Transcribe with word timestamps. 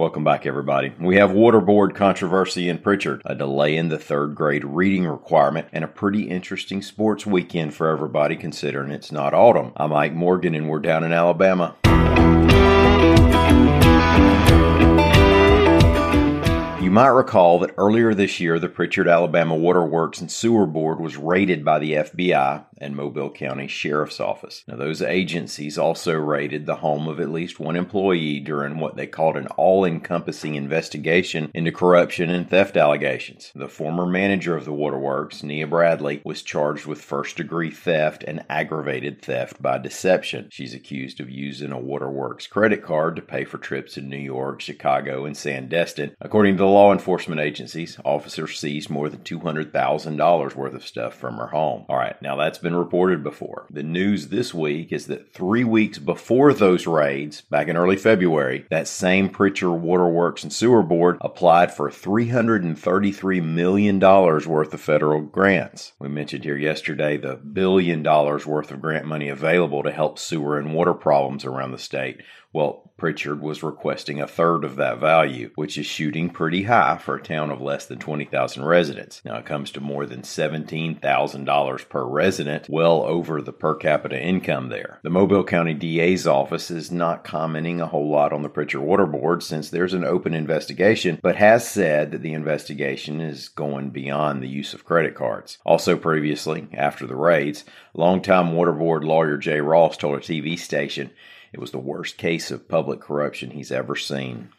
Welcome 0.00 0.24
back, 0.24 0.46
everybody. 0.46 0.94
We 0.98 1.16
have 1.16 1.32
water 1.32 1.60
board 1.60 1.94
controversy 1.94 2.70
in 2.70 2.78
Prichard, 2.78 3.20
a 3.26 3.34
delay 3.34 3.76
in 3.76 3.90
the 3.90 3.98
third 3.98 4.34
grade 4.34 4.64
reading 4.64 5.06
requirement, 5.06 5.68
and 5.74 5.84
a 5.84 5.88
pretty 5.88 6.22
interesting 6.22 6.80
sports 6.80 7.26
weekend 7.26 7.74
for 7.74 7.86
everybody 7.86 8.34
considering 8.36 8.92
it's 8.92 9.12
not 9.12 9.34
autumn. 9.34 9.72
I'm 9.76 9.90
Mike 9.90 10.14
Morgan, 10.14 10.54
and 10.54 10.70
we're 10.70 10.80
down 10.80 11.04
in 11.04 11.12
Alabama. 11.12 11.76
You 16.90 16.94
might 16.94 17.06
recall 17.06 17.60
that 17.60 17.76
earlier 17.78 18.14
this 18.14 18.40
year, 18.40 18.58
the 18.58 18.68
Prichard, 18.68 19.06
Alabama 19.06 19.54
Waterworks 19.54 20.20
and 20.20 20.28
Sewer 20.28 20.66
Board 20.66 20.98
was 20.98 21.16
raided 21.16 21.64
by 21.64 21.78
the 21.78 21.92
FBI 21.92 22.64
and 22.78 22.96
Mobile 22.96 23.30
County 23.30 23.68
Sheriff's 23.68 24.18
Office. 24.18 24.64
Now, 24.66 24.74
those 24.74 25.00
agencies 25.00 25.78
also 25.78 26.14
raided 26.14 26.66
the 26.66 26.74
home 26.76 27.06
of 27.06 27.20
at 27.20 27.30
least 27.30 27.60
one 27.60 27.76
employee 27.76 28.40
during 28.40 28.80
what 28.80 28.96
they 28.96 29.06
called 29.06 29.36
an 29.36 29.46
all 29.48 29.84
encompassing 29.84 30.56
investigation 30.56 31.52
into 31.54 31.70
corruption 31.70 32.28
and 32.28 32.50
theft 32.50 32.76
allegations. 32.76 33.52
The 33.54 33.68
former 33.68 34.06
manager 34.06 34.56
of 34.56 34.64
the 34.64 34.72
waterworks, 34.72 35.44
Nia 35.44 35.68
Bradley, 35.68 36.22
was 36.24 36.42
charged 36.42 36.86
with 36.86 37.00
first 37.00 37.36
degree 37.36 37.70
theft 37.70 38.24
and 38.26 38.44
aggravated 38.48 39.22
theft 39.22 39.62
by 39.62 39.78
deception. 39.78 40.48
She's 40.50 40.74
accused 40.74 41.20
of 41.20 41.30
using 41.30 41.70
a 41.70 41.78
waterworks 41.78 42.48
credit 42.48 42.82
card 42.82 43.14
to 43.14 43.22
pay 43.22 43.44
for 43.44 43.58
trips 43.58 43.94
to 43.94 44.00
New 44.00 44.16
York, 44.16 44.60
Chicago, 44.60 45.24
and 45.24 45.36
Sandestin. 45.36 46.14
According 46.20 46.56
to 46.56 46.62
the 46.62 46.79
law 46.80 46.92
enforcement 46.92 47.42
agencies, 47.42 47.98
officers 48.06 48.58
seized 48.58 48.88
more 48.88 49.10
than 49.10 49.20
$200,000 49.20 50.54
worth 50.54 50.72
of 50.72 50.86
stuff 50.86 51.14
from 51.14 51.36
her 51.36 51.48
home. 51.48 51.84
All 51.90 51.96
right, 51.98 52.20
now 52.22 52.36
that's 52.36 52.56
been 52.56 52.74
reported 52.74 53.22
before. 53.22 53.66
The 53.70 53.82
news 53.82 54.28
this 54.28 54.54
week 54.54 54.90
is 54.90 55.06
that 55.08 55.34
three 55.34 55.62
weeks 55.62 55.98
before 55.98 56.54
those 56.54 56.86
raids, 56.86 57.42
back 57.42 57.68
in 57.68 57.76
early 57.76 57.96
February, 57.96 58.64
that 58.70 58.88
same 58.88 59.28
Prichard 59.28 59.82
Waterworks 59.82 60.42
and 60.42 60.50
Sewer 60.50 60.82
Board 60.82 61.18
applied 61.20 61.70
for 61.70 61.90
$333 61.90 63.44
million 63.44 64.00
worth 64.00 64.72
of 64.72 64.80
federal 64.80 65.20
grants. 65.20 65.92
We 65.98 66.08
mentioned 66.08 66.44
here 66.44 66.56
yesterday 66.56 67.18
the 67.18 67.34
billion 67.36 68.02
dollars 68.02 68.46
worth 68.46 68.70
of 68.70 68.80
grant 68.80 69.04
money 69.04 69.28
available 69.28 69.82
to 69.82 69.92
help 69.92 70.18
sewer 70.18 70.58
and 70.58 70.72
water 70.72 70.94
problems 70.94 71.44
around 71.44 71.72
the 71.72 71.78
state. 71.78 72.22
Well, 72.52 72.89
Prichard 73.00 73.40
was 73.40 73.62
requesting 73.62 74.20
a 74.20 74.26
third 74.26 74.62
of 74.62 74.76
that 74.76 74.98
value, 74.98 75.52
which 75.54 75.78
is 75.78 75.86
shooting 75.86 76.28
pretty 76.28 76.64
high 76.64 76.98
for 76.98 77.14
a 77.14 77.22
town 77.22 77.50
of 77.50 77.58
less 77.58 77.86
than 77.86 77.98
20,000 77.98 78.62
residents. 78.62 79.22
Now 79.24 79.38
it 79.38 79.46
comes 79.46 79.70
to 79.70 79.80
more 79.80 80.04
than 80.04 80.20
$17,000 80.20 81.88
per 81.88 82.04
resident, 82.04 82.66
well 82.68 83.02
over 83.04 83.40
the 83.40 83.54
per 83.54 83.74
capita 83.74 84.22
income 84.22 84.68
there. 84.68 85.00
The 85.02 85.08
Mobile 85.08 85.44
County 85.44 85.72
DA's 85.72 86.26
office 86.26 86.70
is 86.70 86.90
not 86.90 87.24
commenting 87.24 87.80
a 87.80 87.86
whole 87.86 88.10
lot 88.10 88.34
on 88.34 88.42
the 88.42 88.50
Prichard 88.50 88.82
Water 88.82 89.06
Board 89.06 89.42
since 89.42 89.70
there's 89.70 89.94
an 89.94 90.04
open 90.04 90.34
investigation, 90.34 91.18
but 91.22 91.36
has 91.36 91.66
said 91.66 92.10
that 92.10 92.20
the 92.20 92.34
investigation 92.34 93.22
is 93.22 93.48
going 93.48 93.90
beyond 93.90 94.42
the 94.42 94.48
use 94.48 94.74
of 94.74 94.84
credit 94.84 95.14
cards. 95.14 95.56
Also, 95.64 95.96
previously, 95.96 96.68
after 96.74 97.06
the 97.06 97.16
raids, 97.16 97.64
longtime 97.94 98.52
Water 98.52 98.72
Board 98.72 99.04
lawyer 99.04 99.36
Jay 99.36 99.60
Ross 99.60 99.96
told 99.96 100.18
a 100.18 100.20
TV 100.20 100.58
station 100.58 101.10
it 101.52 101.60
was 101.60 101.70
the 101.70 101.78
worst 101.78 102.16
case 102.16 102.50
of 102.50 102.68
public 102.68 103.00
corruption 103.00 103.50
he's 103.50 103.72
ever 103.72 103.96
seen. 103.96 104.50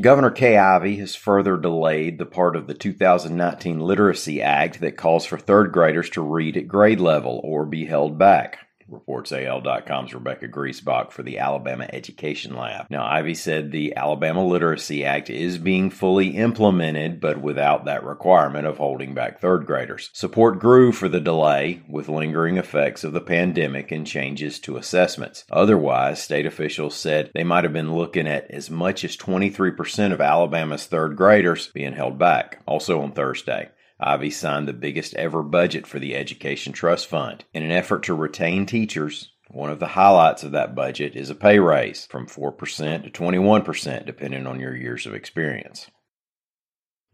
Governor 0.00 0.30
Kay 0.30 0.56
Ivey 0.56 0.96
has 0.96 1.14
further 1.14 1.56
delayed 1.58 2.18
the 2.18 2.24
part 2.24 2.56
of 2.56 2.66
the 2.66 2.74
2019 2.74 3.78
Literacy 3.80 4.40
Act 4.40 4.80
that 4.80 4.96
calls 4.96 5.26
for 5.26 5.36
third 5.36 5.72
graders 5.72 6.08
to 6.10 6.22
read 6.22 6.56
at 6.56 6.68
grade 6.68 7.00
level 7.00 7.40
or 7.44 7.66
be 7.66 7.84
held 7.84 8.18
back 8.18 8.58
reports 8.92 9.32
AL.com's 9.32 10.14
Rebecca 10.14 10.46
Griesbach 10.46 11.10
for 11.10 11.22
the 11.22 11.38
Alabama 11.38 11.88
Education 11.92 12.54
Lab. 12.54 12.86
Now, 12.90 13.04
Ivey 13.04 13.34
said 13.34 13.72
the 13.72 13.96
Alabama 13.96 14.44
Literacy 14.44 15.04
Act 15.04 15.30
is 15.30 15.58
being 15.58 15.90
fully 15.90 16.36
implemented, 16.36 17.20
but 17.20 17.40
without 17.40 17.86
that 17.86 18.04
requirement 18.04 18.66
of 18.66 18.78
holding 18.78 19.14
back 19.14 19.40
third 19.40 19.66
graders. 19.66 20.10
Support 20.12 20.58
grew 20.58 20.92
for 20.92 21.08
the 21.08 21.20
delay 21.20 21.82
with 21.88 22.08
lingering 22.08 22.58
effects 22.58 23.04
of 23.04 23.12
the 23.12 23.20
pandemic 23.20 23.90
and 23.90 24.06
changes 24.06 24.58
to 24.60 24.76
assessments. 24.76 25.44
Otherwise, 25.50 26.22
state 26.22 26.46
officials 26.46 26.94
said 26.94 27.30
they 27.34 27.44
might 27.44 27.64
have 27.64 27.72
been 27.72 27.94
looking 27.94 28.26
at 28.26 28.50
as 28.50 28.70
much 28.70 29.04
as 29.04 29.16
23% 29.16 30.12
of 30.12 30.20
Alabama's 30.20 30.86
third 30.86 31.16
graders 31.16 31.68
being 31.68 31.94
held 31.94 32.18
back. 32.18 32.60
Also 32.66 33.00
on 33.00 33.12
Thursday, 33.12 33.70
Ivey 34.02 34.30
signed 34.30 34.66
the 34.66 34.72
biggest 34.72 35.14
ever 35.14 35.42
budget 35.42 35.86
for 35.86 35.98
the 35.98 36.16
Education 36.16 36.72
Trust 36.72 37.06
Fund. 37.06 37.44
In 37.54 37.62
an 37.62 37.70
effort 37.70 38.02
to 38.04 38.14
retain 38.14 38.66
teachers, 38.66 39.30
one 39.48 39.70
of 39.70 39.80
the 39.80 39.88
highlights 39.88 40.42
of 40.42 40.52
that 40.52 40.74
budget 40.74 41.14
is 41.14 41.30
a 41.30 41.34
pay 41.34 41.58
raise 41.58 42.06
from 42.06 42.26
4% 42.26 43.04
to 43.04 43.10
21%, 43.10 44.06
depending 44.06 44.46
on 44.46 44.58
your 44.58 44.74
years 44.74 45.06
of 45.06 45.14
experience. 45.14 45.88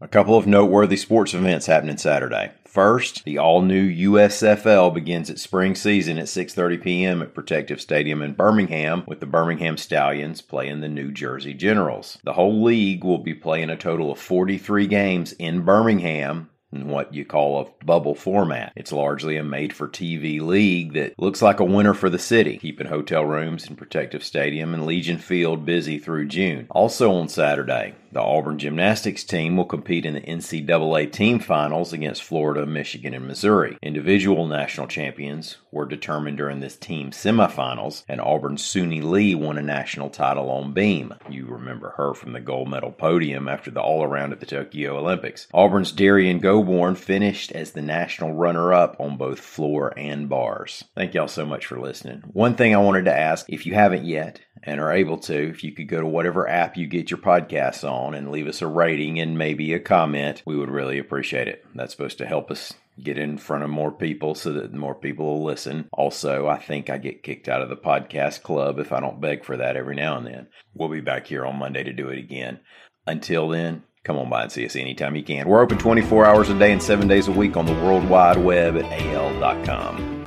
A 0.00 0.06
couple 0.06 0.36
of 0.36 0.46
noteworthy 0.46 0.96
sports 0.96 1.34
events 1.34 1.66
happening 1.66 1.96
Saturday. 1.96 2.52
First, 2.64 3.24
the 3.24 3.38
all-new 3.38 4.12
USFL 4.12 4.94
begins 4.94 5.28
its 5.28 5.42
spring 5.42 5.74
season 5.74 6.18
at 6.18 6.26
6:30 6.26 6.80
p.m. 6.80 7.20
at 7.20 7.34
Protective 7.34 7.80
Stadium 7.80 8.22
in 8.22 8.34
Birmingham 8.34 9.02
with 9.08 9.18
the 9.18 9.26
Birmingham 9.26 9.76
Stallions 9.76 10.40
playing 10.40 10.80
the 10.80 10.88
New 10.88 11.10
Jersey 11.10 11.52
Generals. 11.52 12.18
The 12.22 12.34
whole 12.34 12.62
league 12.62 13.02
will 13.02 13.18
be 13.18 13.34
playing 13.34 13.70
a 13.70 13.76
total 13.76 14.12
of 14.12 14.20
43 14.20 14.86
games 14.86 15.32
in 15.32 15.62
Birmingham 15.62 16.50
in 16.72 16.88
what 16.88 17.14
you 17.14 17.24
call 17.24 17.60
a 17.60 17.84
bubble 17.84 18.14
format. 18.14 18.72
It's 18.76 18.92
largely 18.92 19.36
a 19.36 19.44
made 19.44 19.72
for 19.72 19.88
TV 19.88 20.40
league 20.40 20.92
that 20.94 21.18
looks 21.18 21.40
like 21.42 21.60
a 21.60 21.64
winner 21.64 21.94
for 21.94 22.10
the 22.10 22.18
city, 22.18 22.58
keeping 22.58 22.86
hotel 22.86 23.24
rooms 23.24 23.66
and 23.66 23.78
Protective 23.78 24.22
Stadium 24.22 24.74
and 24.74 24.86
Legion 24.86 25.18
Field 25.18 25.64
busy 25.64 25.98
through 25.98 26.26
June. 26.26 26.66
Also 26.70 27.12
on 27.12 27.28
Saturday, 27.28 27.94
the 28.10 28.20
Auburn 28.22 28.58
gymnastics 28.58 29.22
team 29.22 29.56
will 29.56 29.66
compete 29.66 30.06
in 30.06 30.14
the 30.14 30.20
NCAA 30.20 31.12
team 31.12 31.38
finals 31.38 31.92
against 31.92 32.22
Florida, 32.22 32.64
Michigan, 32.64 33.12
and 33.12 33.26
Missouri. 33.26 33.76
Individual 33.82 34.46
national 34.46 34.86
champions 34.86 35.58
were 35.70 35.84
determined 35.84 36.38
during 36.38 36.60
this 36.60 36.76
team 36.76 37.10
semifinals, 37.10 38.04
and 38.08 38.20
Auburn's 38.20 38.62
Suni 38.62 39.02
Lee 39.02 39.34
won 39.34 39.58
a 39.58 39.62
national 39.62 40.08
title 40.08 40.50
on 40.50 40.72
beam. 40.72 41.14
You 41.28 41.46
remember 41.46 41.90
her 41.98 42.14
from 42.14 42.32
the 42.32 42.40
gold 42.40 42.70
medal 42.70 42.92
podium 42.92 43.46
after 43.46 43.70
the 43.70 43.80
all 43.80 44.02
around 44.02 44.32
at 44.32 44.40
the 44.40 44.46
Tokyo 44.46 44.98
Olympics. 44.98 45.46
Auburn's 45.52 45.92
Derrian 45.92 46.40
Gobourne 46.58 46.96
finished 46.96 47.52
as 47.52 47.70
the 47.70 47.82
national 47.82 48.32
runner 48.32 48.72
up 48.72 48.96
on 48.98 49.16
both 49.16 49.38
floor 49.38 49.96
and 49.96 50.28
bars. 50.28 50.82
Thank 50.96 51.14
y'all 51.14 51.28
so 51.28 51.46
much 51.46 51.66
for 51.66 51.78
listening. 51.78 52.24
One 52.32 52.56
thing 52.56 52.74
I 52.74 52.78
wanted 52.78 53.04
to 53.04 53.16
ask 53.16 53.46
if 53.48 53.64
you 53.64 53.74
haven't 53.74 54.06
yet, 54.06 54.40
and 54.64 54.80
are 54.80 54.92
able 54.92 55.18
to, 55.18 55.50
if 55.50 55.62
you 55.62 55.72
could 55.72 55.88
go 55.88 56.00
to 56.00 56.06
whatever 56.06 56.48
app 56.48 56.76
you 56.76 56.88
get 56.88 57.12
your 57.12 57.18
podcasts 57.18 57.88
on 57.88 58.14
and 58.14 58.32
leave 58.32 58.48
us 58.48 58.60
a 58.60 58.66
rating 58.66 59.20
and 59.20 59.38
maybe 59.38 59.72
a 59.72 59.78
comment, 59.78 60.42
we 60.46 60.56
would 60.56 60.70
really 60.70 60.98
appreciate 60.98 61.46
it. 61.46 61.64
That's 61.76 61.92
supposed 61.92 62.18
to 62.18 62.26
help 62.26 62.50
us 62.50 62.74
get 63.00 63.16
in 63.16 63.38
front 63.38 63.62
of 63.62 63.70
more 63.70 63.92
people 63.92 64.34
so 64.34 64.52
that 64.54 64.74
more 64.74 64.96
people 64.96 65.26
will 65.26 65.44
listen. 65.44 65.88
Also, 65.92 66.48
I 66.48 66.58
think 66.58 66.90
I 66.90 66.98
get 66.98 67.22
kicked 67.22 67.48
out 67.48 67.62
of 67.62 67.68
the 67.68 67.76
podcast 67.76 68.42
club 68.42 68.80
if 68.80 68.90
I 68.92 68.98
don't 68.98 69.20
beg 69.20 69.44
for 69.44 69.56
that 69.56 69.76
every 69.76 69.94
now 69.94 70.18
and 70.18 70.26
then. 70.26 70.48
We'll 70.74 70.88
be 70.88 71.00
back 71.00 71.28
here 71.28 71.46
on 71.46 71.60
Monday 71.60 71.84
to 71.84 71.92
do 71.92 72.08
it 72.08 72.18
again. 72.18 72.58
Until 73.06 73.48
then, 73.48 73.84
come 74.08 74.16
on 74.16 74.30
by 74.30 74.42
and 74.42 74.50
see 74.50 74.64
us 74.64 74.74
anytime 74.74 75.14
you 75.14 75.22
can. 75.22 75.46
We're 75.46 75.60
open 75.60 75.76
24 75.76 76.24
hours 76.24 76.48
a 76.48 76.58
day 76.58 76.72
and 76.72 76.82
seven 76.82 77.06
days 77.08 77.28
a 77.28 77.32
week 77.32 77.58
on 77.58 77.66
the 77.66 77.74
World 77.74 78.08
Wide 78.08 78.38
Web 78.38 78.78
at 78.78 78.90
al.com. 79.02 80.24